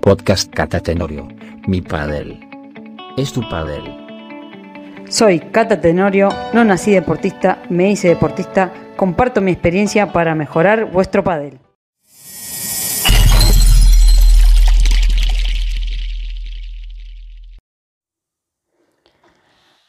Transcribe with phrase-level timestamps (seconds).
[0.00, 1.28] Podcast Cata Tenorio,
[1.66, 2.40] mi padel.
[3.18, 3.82] Es tu padel.
[5.08, 11.22] Soy Cata Tenorio, no nací deportista, me hice deportista, comparto mi experiencia para mejorar vuestro
[11.22, 11.60] padel.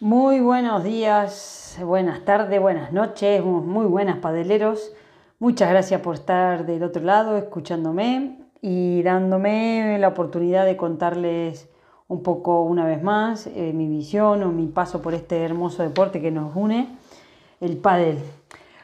[0.02, 4.92] Muy buenos días, buenas tardes, buenas noches, muy buenas padeleros.
[5.40, 11.70] Muchas gracias por estar del otro lado escuchándome y dándome la oportunidad de contarles
[12.08, 16.22] un poco una vez más eh, mi visión o mi paso por este hermoso deporte
[16.22, 16.90] que nos une,
[17.60, 18.20] el pádel.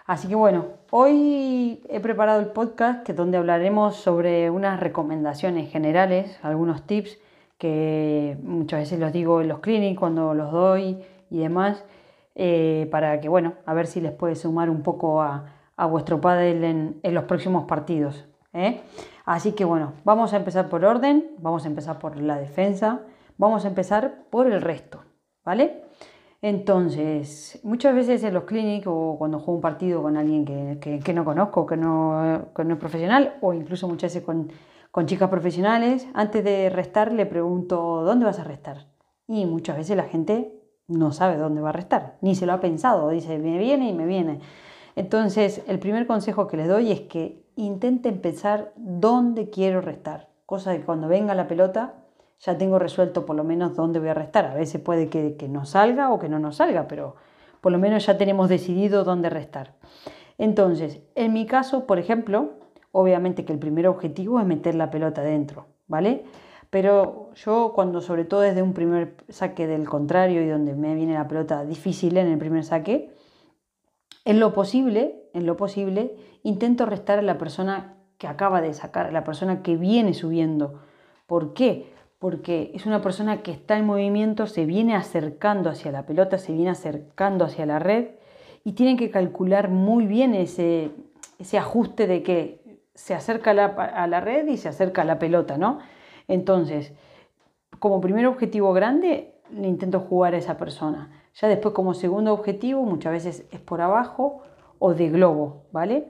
[0.05, 6.39] Así que bueno, hoy he preparado el podcast que donde hablaremos sobre unas recomendaciones generales,
[6.41, 7.17] algunos tips
[7.57, 11.83] que muchas veces los digo en los clinics cuando los doy y demás,
[12.35, 15.53] eh, para que, bueno, a ver si les puede sumar un poco a,
[15.89, 18.25] vuestro pádel en, los próximos partidos.
[18.53, 18.81] ¿eh?
[19.27, 23.01] Así que, bueno, vamos a empezar por orden, vamos a empezar por la defensa,
[23.37, 25.03] vamos a empezar por el resto,
[25.43, 25.83] ¿vale?
[26.41, 31.25] Entonces, muchas veces en los clinics o cuando juego un partido con alguien que, no
[31.25, 34.49] conozco, que no, que no, es profesional, o incluso muchas veces con,
[34.91, 38.87] con chicas profesionales, antes de restar le pregunto, ¿dónde vas a restar?
[39.27, 42.61] Y muchas veces la gente no sabe dónde va a restar, ni se lo ha
[42.61, 44.39] pensado, dice, me viene y me viene.
[44.95, 50.75] Entonces, el primer consejo que les doy es que intenten pensar dónde quiero restar, cosa
[50.75, 51.95] que cuando venga la pelota
[52.39, 54.45] ya tengo resuelto por lo menos dónde voy a restar.
[54.45, 57.15] A veces puede que, que no salga o que no nos salga, pero
[57.61, 59.73] por lo menos ya tenemos decidido dónde restar.
[60.37, 62.53] Entonces, en mi caso, por ejemplo,
[62.99, 66.23] Obviamente que el primer objetivo es meter la pelota dentro, ¿vale?
[66.71, 71.13] Pero yo cuando sobre todo desde un primer saque del contrario y donde me viene
[71.13, 73.13] la pelota difícil en el primer saque,
[74.27, 79.05] en lo posible, en lo posible, intento restar a la persona que acaba de sacar,
[79.05, 80.81] a la persona que viene subiendo.
[81.27, 81.93] ¿Por qué?
[82.19, 86.51] Porque es una persona que está en movimiento, se viene acercando hacia la pelota, se
[86.51, 88.07] viene acercando hacia la red
[88.65, 90.91] y tienen que calcular muy bien ese,
[91.39, 95.57] ese ajuste de que se acerca a la, red y se acerca a la pelota,
[95.57, 95.79] ¿no?
[96.27, 96.91] Entonces,
[97.79, 101.11] como primer objetivo grande, le intento jugar a esa persona.
[101.39, 104.41] Ya después como segundo objetivo, muchas veces es por abajo
[104.79, 106.07] o de globo, ¿vale?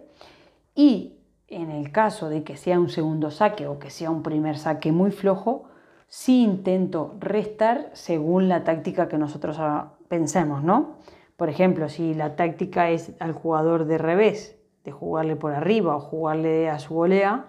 [0.74, 1.18] Y
[1.48, 4.92] en el caso de que sea un segundo saque o que sea un primer saque
[4.92, 5.66] muy flojo,
[6.08, 9.60] sí intento restar según la táctica que nosotros
[10.08, 10.96] pensemos, ¿no?
[11.36, 16.00] Por ejemplo, si la táctica es al jugador de revés de jugarle por arriba o
[16.00, 17.46] jugarle a su volea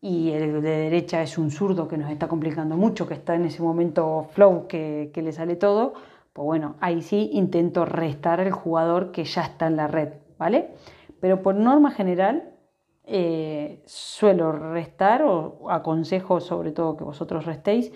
[0.00, 3.46] y el de derecha es un zurdo que nos está complicando mucho, que está en
[3.46, 5.94] ese momento flow que, le sale todo,
[6.38, 10.72] pues bueno, ahí sí intento restar al jugador que ya está en la red, ¿vale?
[11.20, 12.54] Pero por norma general
[13.02, 17.90] eh, suelo restar o aconsejo sobre todo que vosotros restéis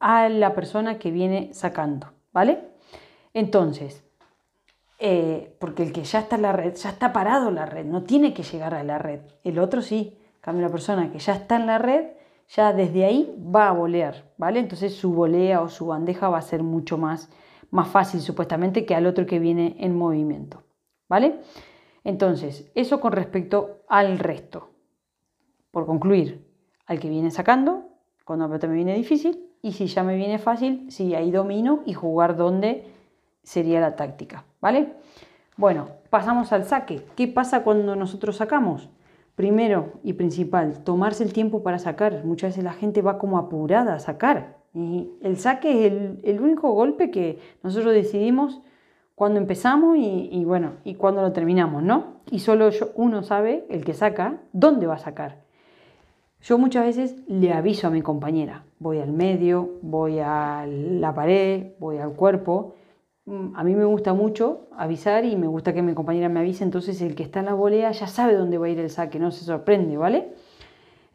[0.00, 2.64] a la persona que viene sacando, ¿vale?
[3.32, 4.04] Entonces,
[4.98, 7.84] eh, porque el que ya está en la red, ya está parado en la red,
[7.84, 9.20] no tiene que llegar a la red.
[9.44, 12.06] El otro sí, cambio la persona que ya está en la red,
[12.48, 14.60] ya desde ahí va a volear, ¿vale?
[14.60, 17.30] Entonces su volea o su bandeja va a ser mucho más,
[17.70, 20.62] más fácil supuestamente que al otro que viene en movimiento,
[21.08, 21.40] ¿vale?
[22.04, 24.70] Entonces, eso con respecto al resto.
[25.72, 26.46] Por concluir,
[26.86, 27.88] al que viene sacando,
[28.24, 32.36] cuando me viene difícil, y si ya me viene fácil, si ahí domino y jugar
[32.36, 32.86] donde
[33.42, 34.94] sería la táctica, ¿vale?
[35.56, 37.04] Bueno, pasamos al saque.
[37.16, 38.88] ¿Qué pasa cuando nosotros sacamos?
[39.36, 42.24] Primero y principal, tomarse el tiempo para sacar.
[42.24, 44.56] Muchas veces la gente va como apurada a sacar.
[44.72, 45.92] Y el saque es
[46.24, 48.62] el, único golpe que nosotros decidimos
[49.14, 52.20] cuando empezamos y, bueno, y cuando lo terminamos, ¿no?
[52.30, 55.44] Y solo uno sabe, el que saca, dónde va a sacar.
[56.42, 61.72] Yo muchas veces le aviso a mi compañera, voy al medio, voy a la pared,
[61.78, 62.74] voy al cuerpo,
[63.26, 67.00] a mí me gusta mucho avisar y me gusta que mi compañera me avise, entonces
[67.02, 69.32] el que está en la volea ya sabe dónde va a ir el saque, no
[69.32, 70.32] se sorprende, ¿vale?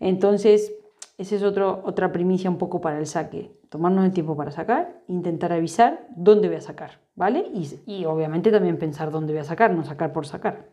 [0.01, 0.73] Entonces,
[1.17, 5.01] esa es otro, otra primicia un poco para el saque, tomarnos el tiempo para sacar,
[5.07, 7.45] intentar avisar dónde voy a sacar, ¿vale?
[7.85, 10.65] Y, obviamente también pensar dónde voy a sacar, no sacar por sacar.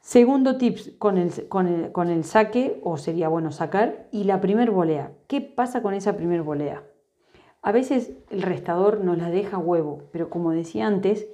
[0.00, 4.40] Segundo tips con el, con el, con el saque, o sería bueno sacar, y la
[4.40, 5.10] primer volea.
[5.26, 6.84] ¿Qué pasa con esa primer volea?
[7.62, 11.28] A veces el restador nos la deja huevo, pero como decía antes,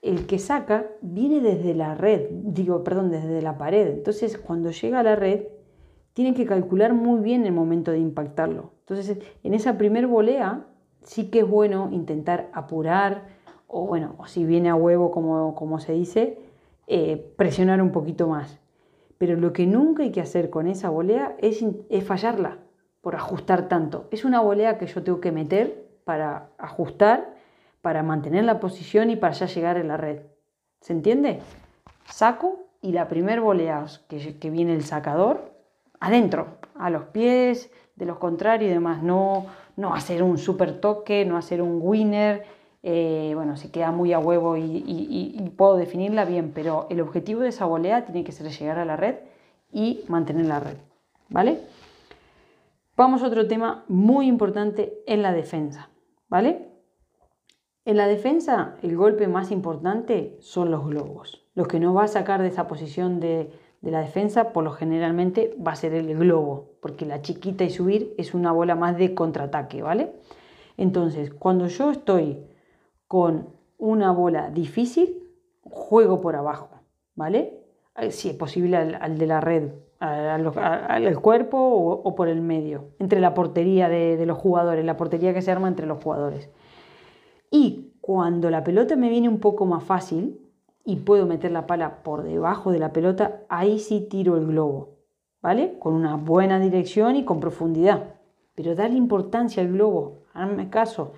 [0.00, 3.88] el que saca viene desde la red, digo, perdón, desde la pared.
[3.88, 5.44] Entonces, cuando llega a la red,
[6.14, 8.72] tienen que calcular muy bien el momento de impactarlo.
[8.80, 10.64] Entonces, en esa primer volea,
[11.02, 13.26] sí que es bueno intentar apurar,
[13.66, 16.38] o bueno, o si viene a huevo, como, como se dice,
[16.86, 18.58] eh, presionar un poquito más.
[19.18, 22.61] Pero lo que nunca hay que hacer con esa volea es, es fallarla
[23.02, 24.08] por ajustar tanto.
[24.10, 27.34] Es una volea que yo tengo que meter para ajustar,
[27.82, 30.20] para mantener la posición y para ya llegar en la red.
[30.80, 31.40] ¿Se entiende?
[32.08, 35.52] Saco y la primer volea que, que viene el sacador,
[36.00, 39.02] adentro, a los pies de los contrarios y demás.
[39.02, 39.46] No,
[39.76, 42.44] no hacer un super toque, no hacer un winner.
[42.82, 47.50] Eh, bueno, se queda muy a huevo y, puedo definirla bien, pero el objetivo de
[47.50, 49.16] esa volea tiene que ser llegar a la red
[49.72, 50.76] y mantener la red.
[51.28, 51.60] ¿Vale?
[53.02, 55.90] Vamos a otro tema muy importante en la defensa.
[56.28, 56.68] ¿Vale?
[57.84, 61.44] En la defensa, el golpe más importante son los globos.
[61.56, 63.50] Los que no va a sacar de esa posición de,
[63.80, 67.70] de la defensa, por lo generalmente va a ser el globo, porque la chiquita y
[67.70, 70.12] subir es una bola más de contraataque, ¿vale?
[70.76, 72.46] Entonces, cuando yo estoy
[73.08, 75.28] con una bola difícil,
[75.64, 76.70] juego por abajo,
[77.16, 77.64] ¿vale?
[77.96, 79.72] Eh, si es posible al, de la red,
[80.02, 85.42] al, cuerpo o, por el medio, entre la portería de, los jugadores, la portería que
[85.42, 86.50] se arma entre los jugadores.
[87.50, 90.38] Y cuando la pelota me viene un poco más fácil,
[90.84, 94.98] y puedo meter la pala por debajo de la pelota, ahí sí tiro el globo,
[95.40, 95.78] ¿vale?
[95.78, 98.16] Con una buena dirección y con profundidad.
[98.56, 101.12] Pero darle importancia al globo, hazme caso.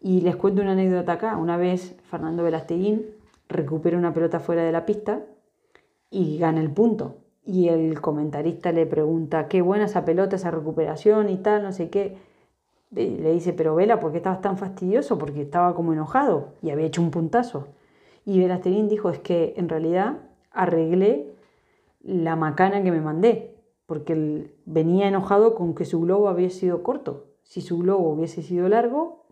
[0.00, 1.38] Y les cuento una anécdota acá.
[1.38, 3.06] Una vez Fernando Velasteguín
[3.48, 5.22] recupera una pelota fuera de la pista
[6.10, 7.27] y gana el punto.
[7.48, 11.88] Y el comentarista le pregunta, qué buena esa pelota, esa recuperación y tal, no sé
[11.88, 12.18] qué.
[12.90, 15.16] Le dice, pero Vela, ¿por qué estabas tan fastidioso?
[15.16, 17.68] Porque estaba como enojado y había hecho un puntazo.
[18.26, 20.18] Y Verasteguín dijo, es que en realidad
[20.50, 21.32] arreglé
[22.02, 23.56] la macana que me mandé,
[23.86, 27.28] porque él venía enojado con que su globo había sido corto.
[27.44, 29.24] Si su globo hubiese sido largo,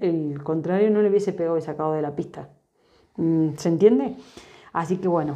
[0.00, 2.48] el contrario no le hubiese pegado y sacado de la pista.
[3.16, 4.14] Mm, ¿Se entiende?
[4.72, 5.34] Así que bueno,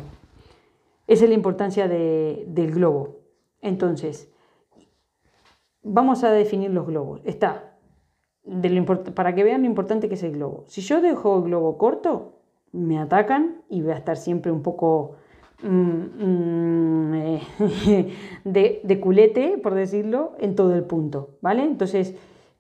[1.11, 3.17] esa es la importancia del globo.
[3.61, 4.33] Entonces,
[5.83, 7.21] vamos a definir los globos.
[7.25, 7.77] Está,
[9.17, 10.63] para que vean lo importante que es el globo.
[10.69, 12.37] Si yo dejo el globo corto,
[12.71, 15.17] me atacan y voy a estar siempre un poco
[15.65, 18.13] mm, mm, eh,
[18.85, 21.65] de, culete, por decirlo, en todo el punto, ¿vale?
[21.65, 22.15] Entonces,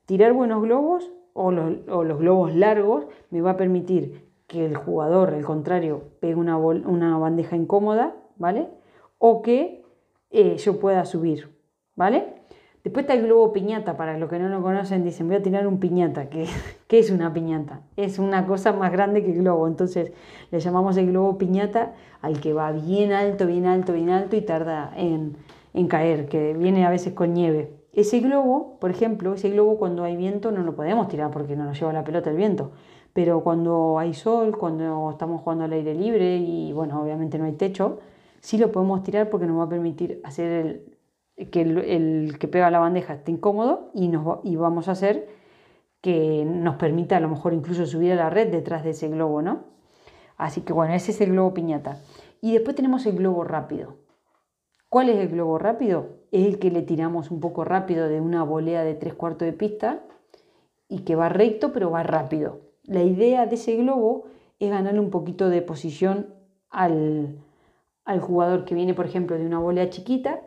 [0.06, 5.44] tirar buenos globos o los, globos largos me va a permitir que el jugador, el
[5.44, 8.66] contrario, pegue una, una bandeja incómoda, ¿vale?
[9.19, 9.84] O que
[10.31, 11.54] eh, yo pueda subir,
[11.94, 12.40] ¿vale?
[12.82, 15.66] Después está el globo piñata, para los que no lo conocen, dicen, voy a tirar
[15.66, 16.31] un piñata.
[16.31, 16.46] ¿Qué,
[16.88, 17.82] ¿Qué, es una piñata?
[17.96, 19.69] Es una cosa más grande que el globo.
[19.69, 20.12] Entonces
[20.50, 21.92] le llamamos el globo piñata
[22.22, 25.37] al que va bien alto, bien alto, bien alto y tarda en,
[25.75, 27.76] en caer, que viene a veces con nieve.
[27.92, 31.64] Ese globo, por ejemplo, ese globo cuando hay viento no lo podemos tirar porque no
[31.64, 32.72] nos lleva la pelota el viento.
[33.12, 37.52] Pero cuando hay sol, cuando estamos jugando al aire libre y bueno, obviamente no hay
[37.52, 37.98] techo,
[38.40, 40.87] sí lo podemos tirar porque nos va a permitir hacer
[41.37, 45.28] el, que el, que pega la bandeja esté incómodo y, nos, y vamos a hacer
[46.00, 49.42] que nos permita a lo mejor incluso subir a la red detrás de ese globo,
[49.42, 49.64] ¿no?
[50.37, 52.00] Así que bueno, ese es el globo piñata.
[52.40, 53.96] Y después tenemos el globo rápido.
[54.88, 56.08] ¿Cuál es el globo rápido?
[56.32, 59.52] Es el que le tiramos un poco rápido de una volea de tres cuartos de
[59.52, 60.02] pista
[60.88, 62.60] y que va recto pero va rápido.
[62.84, 64.25] La idea de ese globo
[64.58, 66.34] es ganarle un poquito de posición
[66.70, 67.37] al,
[68.11, 70.41] al jugador que viene, por ejemplo, de una volea chiquita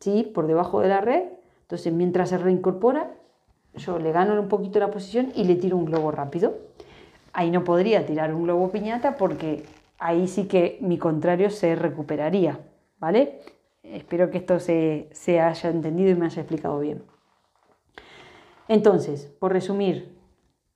[0.00, 0.28] ¿sí?
[0.34, 1.22] por debajo de la red.
[1.62, 3.12] Entonces, mientras se reincorpora,
[3.76, 6.58] yo le gano un poquito la posición y le tiro un globo rápido.
[7.32, 9.64] Ahí no podría tirar un globo piñata porque
[10.00, 12.58] ahí sí que mi contrario se recuperaría,
[12.98, 13.42] ¿vale?
[13.84, 17.04] Espero que esto se, se haya entendido y me haya explicado bien.
[18.66, 20.18] Entonces, por resumir,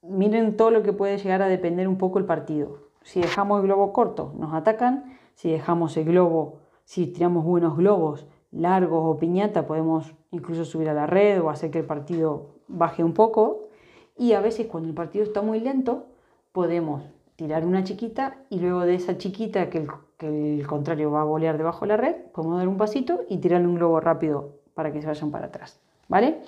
[0.02, 2.78] miren todo lo que puede llegar a depender un poco el partido.
[3.02, 5.19] Si dejamos el globo corto, nos atacan.
[5.35, 10.95] Si dejamos el globo, si tiramos buenos globos, largos o piñata, podemos incluso subir a
[10.95, 13.69] la red o hacer que el partido baje un poco.
[14.17, 16.07] Y a veces cuando el partido está muy lento,
[16.53, 17.03] podemos
[17.37, 19.87] tirar una chiquita y luego de esa chiquita que
[20.21, 23.67] el, contrario va a bolear debajo de la red, podemos dar un pasito y tirarle
[23.67, 25.81] un globo rápido para que se vayan para atrás.
[26.09, 26.43] ¿Vale?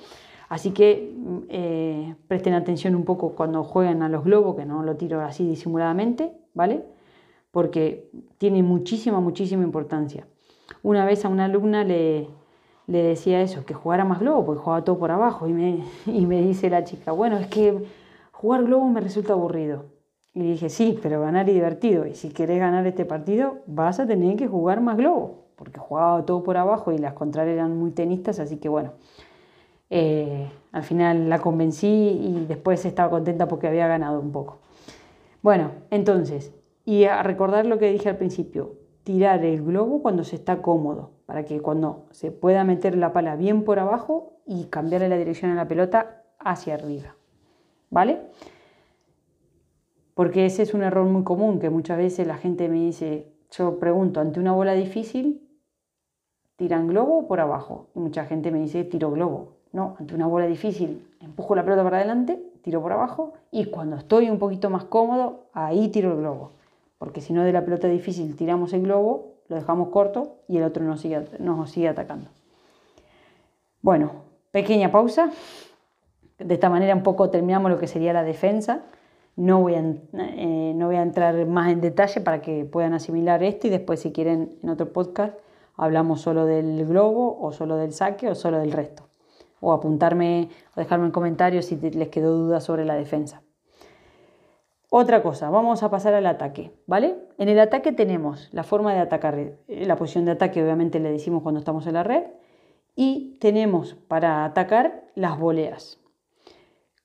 [0.48, 1.12] Así que
[1.48, 5.46] eh, presten atención un poco cuando juegan a los globos, que no lo tiro así
[5.48, 6.84] disimuladamente, ¿vale?
[7.56, 10.26] Porque tiene muchísima, muchísima importancia.
[10.82, 12.28] Una vez a una alumna le,
[12.86, 15.48] le decía eso, que jugara más globo, porque jugaba todo por abajo.
[15.48, 17.82] Y me, y me dice la chica, bueno, es que
[18.30, 19.86] jugar globo me resulta aburrido.
[20.34, 22.04] Y dije, sí, pero ganar y divertido.
[22.04, 26.26] Y si querés ganar este partido, vas a tener que jugar más globo, porque jugaba
[26.26, 28.92] todo por abajo y las contrarias eran muy tenistas, así que bueno.
[29.88, 34.58] Eh, al final la convencí y después estaba contenta porque había ganado un poco.
[35.40, 36.52] Bueno, entonces,
[36.86, 41.10] y a recordar lo que dije al principio, tirar el globo cuando se está cómodo,
[41.26, 45.50] para que cuando se pueda meter la pala bien por abajo y cambiarle la dirección
[45.50, 47.16] a la pelota hacia arriba.
[47.90, 48.20] ¿Vale?
[50.14, 53.80] Porque ese es un error muy común que muchas veces la gente me dice, yo
[53.80, 55.42] pregunto, ante una bola difícil,
[56.54, 57.88] ¿tiran globo o por abajo?
[57.96, 59.56] Y mucha gente me dice, tiro globo.
[59.72, 63.96] No, ante una bola difícil, empujo la pelota para adelante, tiro por abajo y cuando
[63.96, 66.52] estoy un poquito más cómodo, ahí tiro el globo.
[66.98, 70.64] Porque si no de la pelota difícil tiramos el globo, lo dejamos corto y el
[70.64, 72.30] otro nos sigue, atacando.
[73.82, 75.30] Bueno, pequeña pausa.
[76.38, 78.82] De esta manera un poco terminamos lo que sería la defensa.
[79.36, 83.42] No voy, a, eh, no voy a entrar más en detalle para que puedan asimilar
[83.42, 85.38] esto y después si quieren en otro podcast
[85.76, 89.08] hablamos solo del globo o solo del saque o solo del resto.
[89.60, 93.42] O apuntarme o dejarme en comentarios si les quedó duda sobre la defensa.
[94.98, 97.16] Otra cosa, vamos a pasar al ataque, ¿vale?
[97.36, 101.12] En el ataque tenemos la forma de atacar, eh, la posición de ataque obviamente le
[101.12, 102.22] decimos cuando estamos en la red
[102.94, 106.00] y tenemos para atacar las voleas.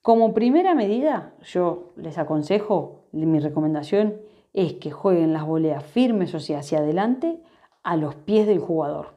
[0.02, 4.22] Como primera medida, yo les aconsejo, mi recomendación
[4.54, 7.42] es que jueguen las voleas firmes, o sea, hacia adelante,
[7.84, 9.16] a los pies del jugador.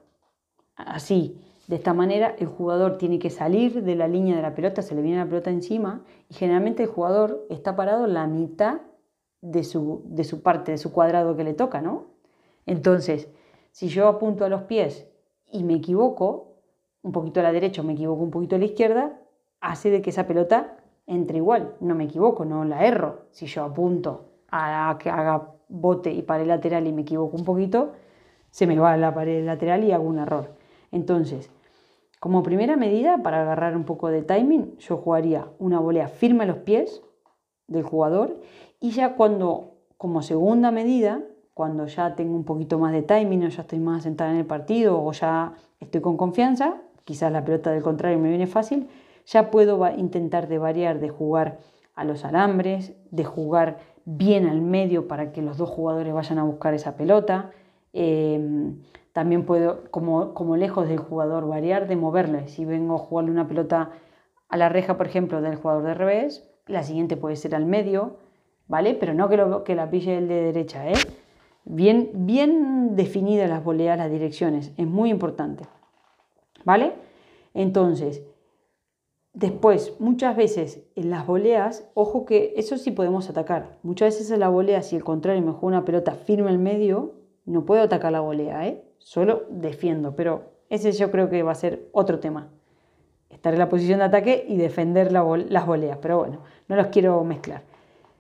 [0.75, 4.83] Así, de esta manera, el jugador tiene que salir de la línea de la pelota,
[4.83, 8.83] se le viene la pelota encima y generalmente el jugador está parado la mitad
[9.41, 12.07] de su, de su parte, de su cuadrado que le toca, ¿no?
[12.67, 13.29] Entonces,
[13.73, 15.09] si yo apunto a los pies
[15.51, 16.55] y me equivoco,
[17.03, 19.21] un poquito a la derecha o me equivoco un poquito a la izquierda,
[19.61, 21.75] hace de que esa pelota entre igual.
[21.81, 23.27] No me equivoco, no la erro.
[23.31, 27.93] Si yo apunto a que haga bote y pared lateral y me equivoco un poquito,
[28.51, 30.55] se me va a la pared lateral y hago un error.
[30.93, 31.51] Entonces,
[32.25, 36.47] como primera medida, para agarrar un poco de timing, yo jugaría una volea firme a
[36.47, 37.03] los pies
[37.67, 38.41] del jugador
[38.81, 41.21] y ya cuando, como segunda medida,
[41.53, 44.47] cuando ya tengo un poquito más de timing o ya estoy más sentada en el
[44.47, 48.89] partido o ya estoy con confianza, quizás la pelota del contrario me viene fácil,
[49.27, 51.59] ya puedo intentar de variar, de jugar
[51.95, 56.45] a los alambres, de jugar bien al medio para que los dos jugadores vayan a
[56.45, 57.51] buscar esa pelota.
[57.93, 58.79] Em,
[59.15, 62.49] también puedo, como, como, lejos del jugador, variar de moverle.
[62.49, 63.91] Si vengo a jugarle una pelota
[64.49, 68.17] a la reja, por ejemplo, del jugador de revés, la siguiente puede ser al medio,
[68.67, 68.95] ¿vale?
[68.95, 70.95] Pero no que, que la pille el de derecha, ¿eh?
[71.65, 75.65] Bien, bien definidas las voleas, las direcciones, es muy importante,
[76.65, 76.95] ¿vale?
[77.55, 78.25] Entonces,
[79.35, 83.79] Después, muchas veces en las voleas, ojo que eso sí podemos atacar.
[83.83, 87.15] Muchas veces en la volea, si el contrario me juega una pelota firme al medio,
[87.45, 88.85] no puedo atacar la volea, ¿eh?
[89.05, 90.17] Solo defiendo.
[90.17, 92.49] Pero ese yo creo que va a ser otro tema.
[93.31, 95.99] Estar en la posición de ataque y defender las voleas.
[96.01, 97.63] Pero bueno, no los quiero mezclar.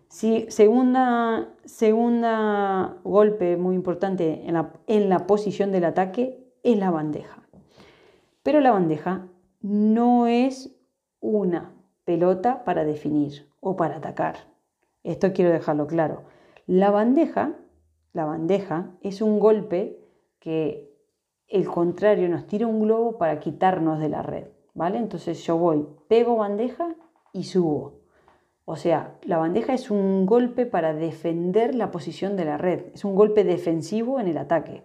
[0.08, 6.90] Si, segunda, segunda golpe muy importante en la, en la posición del ataque es la
[6.90, 7.42] bandeja.
[8.42, 9.26] Pero la bandeja
[9.60, 10.76] no es
[11.20, 11.72] una
[12.04, 14.36] pelota para definir o para atacar.
[15.02, 16.24] Esto quiero dejarlo claro.
[16.66, 17.54] La bandeja,
[18.12, 20.03] la bandeja es un golpe
[20.44, 20.94] que
[21.48, 24.98] el contrario nos tira un globo para quitarnos de la red, ¿vale?
[24.98, 26.94] Entonces yo voy, pego bandeja
[27.32, 28.02] y subo.
[28.66, 33.06] O sea, la bandeja es un golpe para defender la posición de la red, es
[33.06, 34.82] un golpe defensivo en el ataque.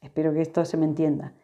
[0.00, 1.34] Espero que esto se me entienda.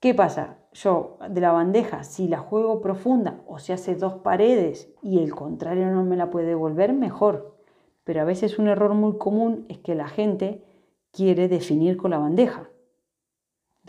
[0.00, 0.58] ¿Qué pasa?
[0.72, 5.32] Yo de la bandeja, si la juego profunda o se hace dos paredes y el
[5.32, 7.56] contrario no me la puede devolver, mejor.
[8.02, 10.64] Pero a veces un error muy común es que la gente
[11.12, 12.68] quiere definir con la bandeja.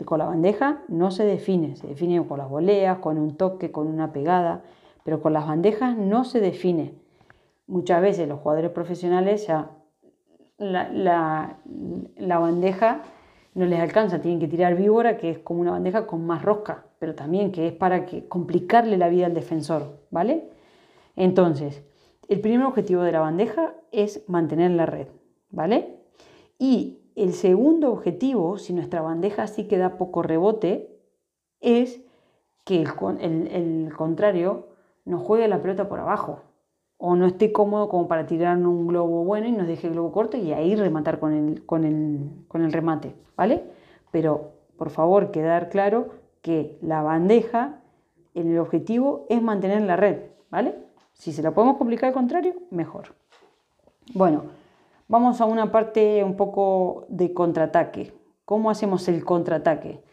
[0.04, 3.86] Con la bandeja no se define, se define con las voleas, con un toque, con
[3.86, 4.62] una pegada,
[5.04, 6.94] pero con las bandejas no se define.
[7.66, 9.70] Muchas veces los jugadores profesionales ya
[10.60, 11.56] la,
[12.16, 13.02] la, bandeja
[13.54, 16.84] no les alcanza, tienen que tirar víbora, que es como una bandeja con más rosca,
[16.98, 20.50] pero también que es para complicarle la vida al defensor, ¿vale?
[21.16, 21.82] Entonces,
[22.28, 25.08] el primer objetivo de la bandeja es mantener la red,
[25.50, 25.96] ¿vale?
[26.58, 30.98] Y el segundo objetivo, si nuestra bandeja sí que da poco rebote,
[31.60, 32.00] es
[32.64, 34.68] que el, el contrario
[35.04, 36.40] nos juegue la pelota por abajo,
[37.02, 40.12] o no esté cómodo como para tirar un globo bueno y nos deje el globo
[40.12, 43.64] corto y ahí rematar con el, con el, remate, ¿vale?
[44.10, 46.10] Pero por favor quedar claro
[46.42, 47.80] que la bandeja,
[48.34, 50.18] el objetivo es mantener la red,
[50.50, 50.74] ¿vale?
[51.14, 53.14] Si se la podemos complicar al contrario, mejor.
[54.12, 54.44] Bueno,
[55.10, 58.14] vamos a una parte un poco de contraataque.
[58.44, 60.04] ¿Cómo hacemos el contraataque?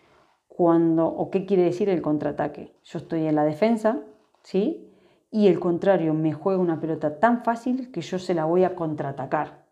[0.47, 2.73] Cuando, o qué quiere decir el contraataque.
[2.83, 4.01] Yo estoy en la defensa,
[4.41, 4.91] ¿sí?
[5.29, 8.75] y el contrario me juega una pelota tan fácil que yo se la voy a
[8.75, 9.65] contraatacar.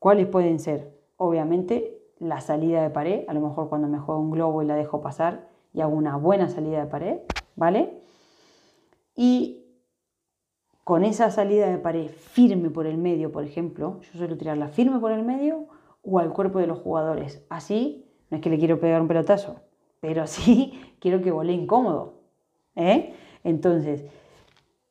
[0.00, 0.98] ¿Cuáles pueden ser?
[1.16, 4.74] Obviamente la salida de pared, a lo mejor cuando me juego un globo y la
[4.74, 7.18] dejo pasar y hago una buena salida de pared,
[7.54, 8.02] ¿vale?
[9.14, 9.65] Y
[10.86, 15.00] con esa salida de pared firme por el medio, por ejemplo, yo suelo tirarla firme
[15.00, 15.66] por el medio
[16.00, 17.44] o al cuerpo de los jugadores.
[17.48, 19.56] Así, no es que le quiero pegar un pelotazo,
[19.98, 22.20] pero sí quiero que vole incómodo.
[22.76, 23.16] ¿eh?
[23.42, 24.04] Entonces,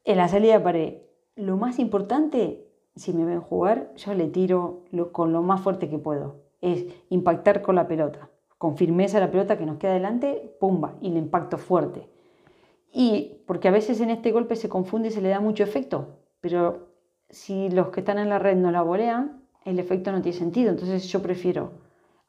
[0.04, 0.98] en la salida de pared,
[1.38, 4.84] lo más importante, si me ven jugar, yo le tiro
[5.14, 6.42] con lo más fuerte que puedo.
[6.60, 11.12] Es impactar con la pelota, con firmeza la pelota que nos queda delante, pumba, y
[11.12, 12.10] le impacto fuerte.
[12.92, 16.20] Y porque a veces en este golpe se confunde y se le da mucho efecto,
[16.42, 16.88] pero
[17.30, 20.72] si los que están en la red no la volean, el efecto no tiene sentido.
[20.72, 21.72] Entonces yo prefiero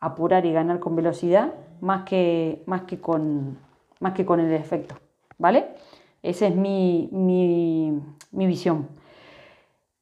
[0.00, 3.58] apurar y ganar con velocidad más que, más que, con,
[4.00, 4.96] más que con el efecto.
[5.38, 5.74] ¿Vale?
[6.22, 8.00] Esa es mi, mi,
[8.32, 8.88] mi visión.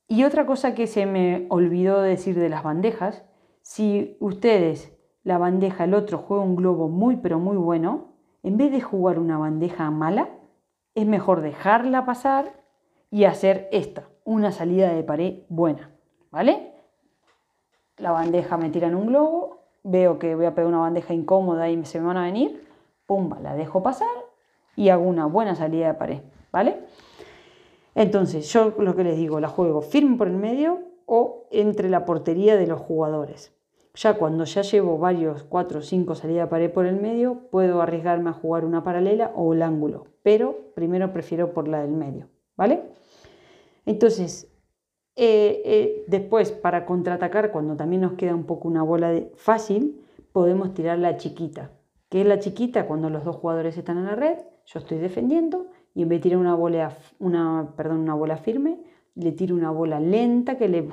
[0.06, 3.24] Y otra cosa que se me olvidó decir de las bandejas,
[3.62, 8.70] si ustedes, la bandeja, el otro juega un globo muy pero muy bueno, en vez
[8.70, 10.28] de jugar una bandeja mala,
[10.94, 12.52] es mejor dejarla pasar
[13.10, 15.90] y hacer esta, una salida de pared buena,
[16.30, 16.72] ¿vale?
[17.96, 21.68] La bandeja me tira en un globo, veo que voy a pegar una bandeja incómoda
[21.68, 22.66] y se me van a venir,
[23.06, 24.08] pumba, la dejo pasar
[24.76, 26.20] y hago una buena salida de pared,
[26.50, 26.80] ¿vale?
[27.94, 32.04] Entonces, yo lo que les digo, la juego firme por el medio o entre la
[32.04, 33.54] portería de los jugadores.
[33.94, 37.80] Ya cuando ya llevo varios, cuatro o cinco salidas de pared por el medio, puedo
[37.80, 42.28] arriesgarme a jugar una paralela o el ángulo, pero primero prefiero por la del medio,
[42.56, 42.82] ¿vale?
[43.86, 44.50] Entonces,
[45.14, 50.74] eh, eh, después para contraatacar, cuando también nos queda un poco una bola fácil, podemos
[50.74, 51.70] tirar la chiquita.
[52.08, 52.88] ¿Qué es la chiquita?
[52.88, 56.22] Cuando los dos jugadores están en la red, yo estoy defendiendo y en vez de
[56.24, 58.80] tirar una bola, una, perdón, una bola firme,
[59.14, 60.84] le tiro una bola lenta que le,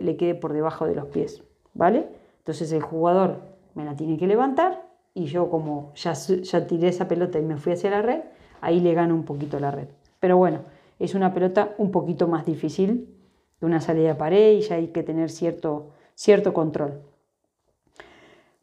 [0.00, 2.08] le quede por debajo de los pies, ¿vale?
[2.48, 3.42] Entonces el jugador
[3.74, 7.58] me la tiene que levantar y yo como ya, ya tiré esa pelota y me
[7.58, 8.22] fui hacia la red,
[8.62, 9.88] ahí le gano un poquito la red.
[10.18, 10.60] Pero bueno,
[10.98, 13.14] es una pelota un poquito más difícil
[13.60, 17.02] de una salida de pared y ya hay que tener cierto, cierto control.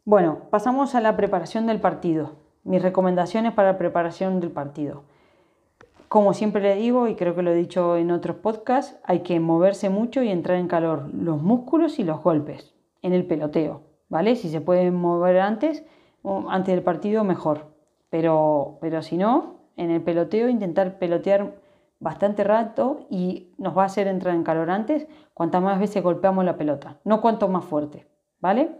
[0.04, 2.32] Bueno, pasamos a la preparación del partido.
[2.64, 5.04] Mis recomendaciones para la preparación del partido.
[6.08, 9.38] Como siempre le digo, y creo que lo he dicho en otros podcasts, hay que
[9.38, 12.75] moverse mucho y entrar en calor los músculos y los golpes
[13.06, 14.34] en el peloteo, ¿vale?
[14.34, 15.84] Si se puede mover antes,
[16.48, 17.72] antes del partido, mejor.
[18.10, 21.54] Pero, pero si no, en el peloteo intentar pelotear
[22.00, 26.44] bastante rato y nos va a hacer entrar en calor antes cuantas más veces golpeamos
[26.44, 28.06] la pelota, no cuanto más fuerte,
[28.40, 28.72] ¿vale?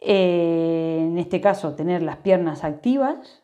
[0.00, 3.42] Eh, en este caso, tener las piernas activas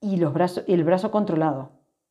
[0.00, 1.70] y los brazos, el brazo controlado.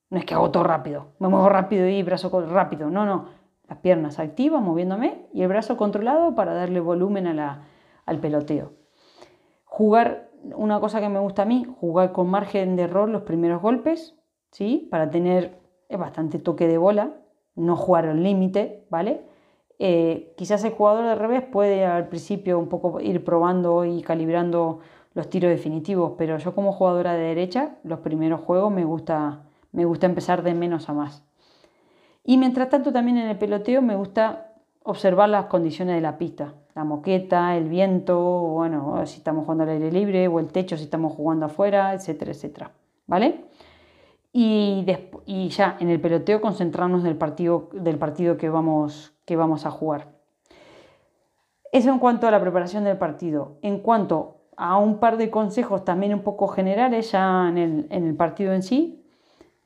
[0.10, 3.28] No es que hago todo rápido, me muevo rápido y brazo rápido, no, no,
[3.70, 8.74] las piernas activas moviéndome y el brazo controlado para darle volumen al peloteo.
[9.64, 13.62] Jugar, una cosa que me gusta a mí, jugar con margen de error los primeros
[13.62, 14.16] golpes,
[14.52, 14.88] ¿sí?
[14.90, 17.14] Para tener bastante toque de bola,
[17.56, 19.22] no jugar al límite, ¿vale?
[19.78, 24.80] Eh, quizás el jugador de revés puede al principio un poco ir probando y calibrando
[25.14, 29.86] los tiros definitivos, pero yo como jugadora de derecha, los primeros juegos me gusta, me
[29.86, 31.29] gusta empezar de menos a más.
[32.24, 34.54] Y mientras tanto también en el peloteo me gusta
[34.84, 39.70] observar las condiciones de la pista, la moqueta, el viento, bueno, si estamos jugando al
[39.70, 42.72] aire libre o el techo si estamos jugando afuera, etcétera, etcétera,
[43.08, 43.46] ¿vale?
[44.32, 44.86] Y,
[45.50, 50.08] ya en el peloteo concentrarnos del partido, del partido que, vamos, que vamos a jugar.
[51.72, 53.58] Eso en cuanto a la preparación del partido.
[53.62, 58.08] En cuanto a un par de consejos también un poco generales ya en el, en
[58.08, 59.04] el partido en sí,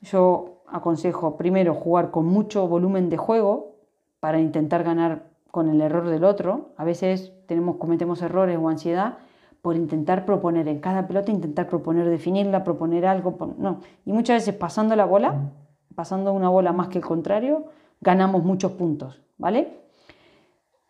[0.00, 3.76] yo aconsejo primero jugar con mucho volumen de juego
[4.18, 6.72] para intentar ganar con el error del otro.
[6.76, 9.18] A veces tenemos, cometemos errores o ansiedad
[9.62, 13.54] por intentar proponer en cada pelota, intentar proponer definirla, proponer algo.
[13.56, 13.82] No.
[14.04, 15.52] Y muchas veces pasando la bola,
[15.94, 17.66] pasando una bola más que el contrario,
[18.00, 19.22] ganamos muchos puntos.
[19.38, 19.78] ¿Vale?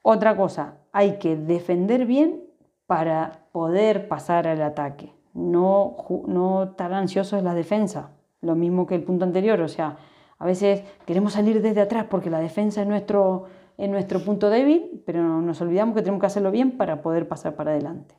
[0.01, 2.43] Otra cosa, hay que defender bien
[2.87, 5.13] para poder pasar al ataque.
[5.35, 8.14] No, no estar ansiosos en la defensa
[8.45, 9.99] lo mismo que el punto anterior, o sea,
[10.39, 13.45] a veces queremos salir desde atrás porque la defensa es nuestro,
[13.79, 17.71] nuestro punto débil, pero nos olvidamos que tenemos que hacerlo bien para poder pasar para
[17.73, 18.15] adelante.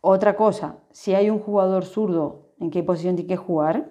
[0.00, 3.90] Otra cosa, si hay un jugador zurdo, ¿en qué posición tiene que jugar?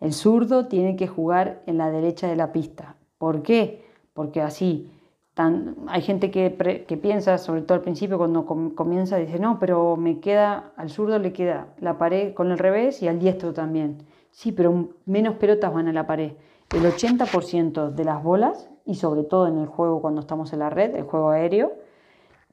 [0.00, 2.96] El zurdo tiene que jugar en la derecha de la pista.
[3.18, 3.84] ¿Por qué?
[4.12, 4.92] Porque así
[5.36, 10.72] hay gente que, piensa, sobre todo al principio cuando comienza, dice, no, pero me queda,
[10.76, 13.98] al zurdo le queda la pared con el revés y al diestro también.
[14.30, 16.32] Sí, pero menos pelotas van a la pared.
[16.74, 20.70] El 80% de las bolas, y sobre todo en el juego cuando estamos en la
[20.70, 21.72] red, el juego aéreo,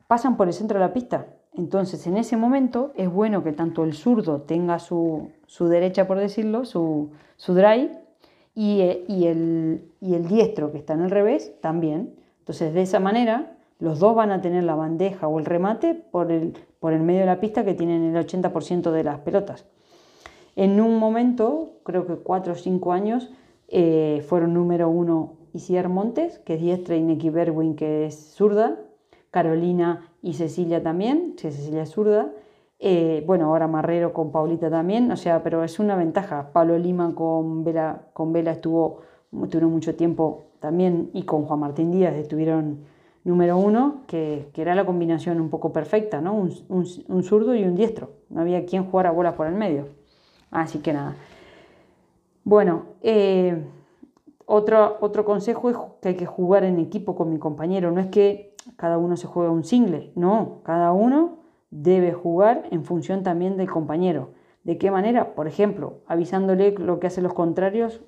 [0.07, 1.27] pasan por el centro de la pista.
[1.53, 6.65] Entonces, en ese momento es bueno que tanto el zurdo tenga su, derecha, por decirlo,
[6.65, 7.91] su, su drive,
[8.55, 12.22] el, y el diestro que está en el revés también.
[12.43, 16.29] Entonces, de esa manera, los dos van a tener la bandeja o el remate por
[16.29, 19.65] el, por el medio de la pista que tienen el 80% de las pelotas.
[20.57, 23.31] En un momento, creo que cuatro o cinco años,
[23.69, 28.77] eh, fueron número uno Isier Montes, que es diestra, y Neki Berwin, que es zurda,
[29.31, 32.29] Carolina y Cecilia también, Cecilia es zurda,
[32.79, 36.51] eh, bueno, ahora Marrero con Paulita también, o sea, pero es una ventaja.
[36.51, 38.99] Pablo Lima con Vela, con Vela estuvo,
[39.31, 42.85] tuvieron mucho tiempo también y con Juan Martín Díaz estuvieron
[43.25, 46.35] número uno, que, era la combinación un poco perfecta, ¿no?
[46.69, 48.11] Un, zurdo y un diestro.
[48.29, 49.89] No había quien jugara bolas por el medio.
[50.51, 51.17] Así que nada.
[52.45, 53.61] Bueno, eh,
[54.45, 57.91] otro, otro consejo es que hay que jugar en equipo con mi compañero.
[57.91, 61.39] No es que cada uno se juega un single, no, cada uno
[61.71, 64.29] debe jugar en función también del compañero.
[64.63, 65.35] ¿De qué manera?
[65.35, 68.01] Por ejemplo, avisándole lo que hacen los contrarios,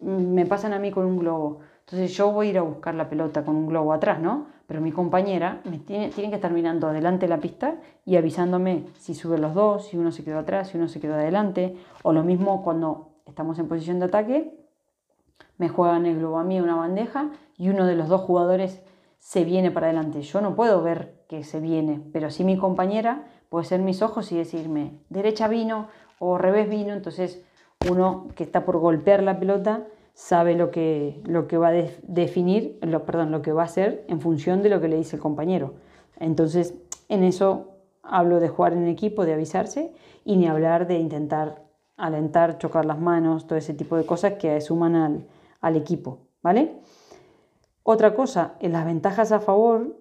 [0.00, 1.60] me pasan a mí con un globo.
[1.86, 4.46] Entonces yo voy a ir a buscar la pelota con un globo atrás, ¿no?
[4.66, 9.42] Pero mi compañera tiene, tiene que estar mirando adelante la pista y avisándome si suben
[9.42, 11.76] los dos, si uno se quedó atrás, si uno se quedó adelante.
[12.02, 14.64] O lo mismo cuando estamos en posición de ataque,
[15.58, 18.82] me juegan el globo a mí una bandeja y uno de los dos jugadores
[19.18, 20.22] se viene para adelante.
[20.22, 24.32] Yo no puedo ver que se viene, pero si mi compañera puede ser mis ojos
[24.32, 26.92] y decirme derecha vino o revés vino.
[26.92, 27.44] Entonces
[27.90, 32.78] uno que está por golpear la pelota sabe lo que, lo que va a definir,
[32.82, 35.22] lo, perdón, lo que va a hacer en función de lo que le dice el
[35.22, 35.74] compañero.
[36.18, 36.74] Entonces,
[37.08, 37.72] en eso
[38.02, 39.92] hablo de jugar en equipo, de avisarse
[40.24, 41.64] y ni hablar de intentar
[41.96, 45.26] alentar, chocar las manos, todo ese tipo de cosas que suman al,
[45.60, 46.80] al equipo, ¿vale?
[47.82, 49.96] Otra cosa, en las ventajas a favor,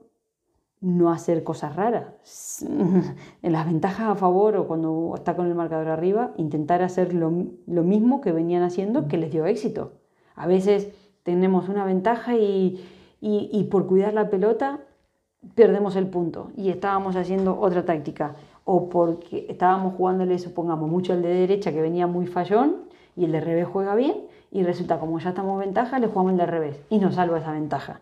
[0.80, 2.64] no hacer cosas raras.
[3.42, 7.32] en las ventajas a favor o cuando está con el marcador arriba, intentar hacer lo,
[7.66, 10.03] lo mismo que venían haciendo que les dio éxito.
[10.36, 10.90] A veces
[11.24, 14.80] tenemos una ventaja y, por cuidar la pelota
[15.56, 18.36] perdemos el punto y estábamos haciendo otra táctica.
[18.66, 22.84] O porque estábamos jugándole, supongamos, mucho al de derecha que venía muy fallón
[23.16, 24.16] y el de revés juega bien
[24.52, 27.40] y resulta como ya estamos en ventaja, le jugamos el de revés y nos salva
[27.40, 28.02] esa ventaja.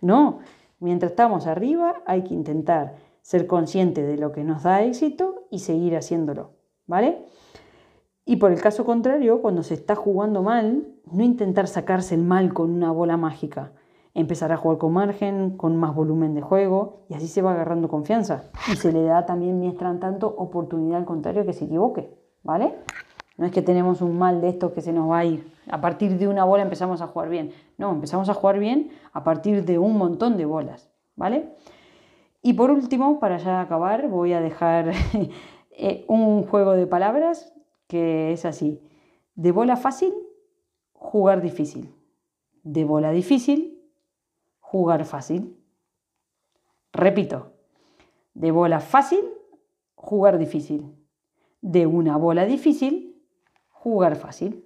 [0.00, 0.40] No,
[0.80, 5.60] mientras estamos arriba hay que intentar ser consciente de lo que nos da éxito y
[5.60, 6.50] seguir haciéndolo,
[6.86, 7.24] ¿vale?
[8.32, 12.54] Y por el caso contrario, cuando se está jugando mal, no intentar sacarse el mal
[12.54, 13.72] con una bola mágica.
[14.14, 17.88] Empezar a jugar con margen, con más volumen de juego, y así se va agarrando
[17.88, 18.44] confianza.
[18.72, 22.08] Y se le da también, mientras tanto, oportunidad al contrario que se equivoque,
[22.42, 22.74] ¿vale?
[23.36, 25.52] No es que tenemos un mal de esto que se nos va a ir.
[25.70, 27.50] A partir de una bola empezamos a jugar bien.
[27.76, 31.50] No, empezamos a jugar bien a partir de un montón de bolas, ¿vale?
[32.40, 34.92] Y por último, para ya acabar, voy a dejar
[35.70, 37.52] eh, un juego de palabras
[37.92, 38.80] que es así.
[39.34, 40.14] De bola fácil,
[40.94, 41.94] jugar difícil.
[42.62, 43.82] De bola difícil,
[44.60, 45.58] jugar fácil.
[46.90, 47.52] Repito,
[48.32, 49.20] de bola fácil,
[49.94, 50.96] jugar difícil.
[51.60, 53.22] De una bola difícil,
[53.68, 54.64] jugar fácil.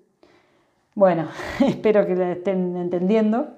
[0.94, 1.26] Bueno,
[1.66, 3.54] espero que la estén entendiendo.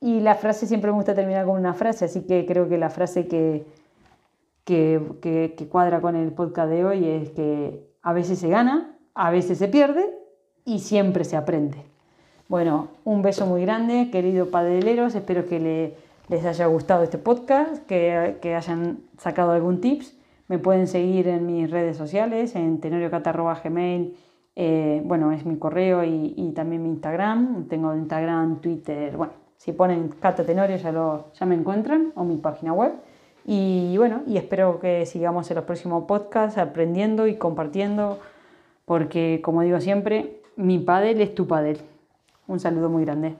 [0.00, 2.88] Y la frase siempre me gusta terminar con una frase, así que creo que la
[2.88, 3.66] frase que,
[4.64, 9.32] que, que cuadra con el podcast de hoy es que a veces se gana, a
[9.32, 10.16] veces se pierde
[10.64, 11.78] y siempre se aprende.
[12.46, 15.16] Bueno, un beso muy grande, querido padeleros.
[15.16, 15.96] Espero que
[16.28, 20.16] les haya gustado este podcast, que, hayan sacado algún tips.
[20.46, 24.16] Me pueden seguir en mis redes sociales, en tenoriocat.gmail.
[24.54, 27.66] Eh, bueno, es mi correo y, también mi Instagram.
[27.66, 29.16] Tengo Instagram, Twitter.
[29.16, 32.92] Bueno, si ponen Cata Tenorio ya, lo, ya me encuentran, o mi página web.
[33.48, 38.18] Y bueno, y espero que sigamos en los próximos podcasts aprendiendo y compartiendo
[38.84, 41.78] porque como digo siempre, mi padel es tu padel.
[42.48, 43.36] Un saludo muy grande.